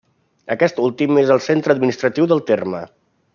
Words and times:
Aquest 0.53 0.79
últim 0.85 1.19
és 1.23 1.33
el 1.35 1.43
centre 1.49 1.75
administratiu 1.77 2.29
del 2.33 2.43
terme. 2.49 2.83